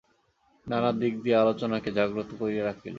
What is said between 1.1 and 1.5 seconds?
দিয়া এই